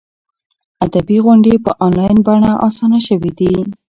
[0.85, 3.53] ادبي غونډې په انلاین بڼه اسانه شوي دي.